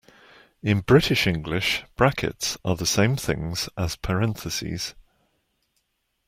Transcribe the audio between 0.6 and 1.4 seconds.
In British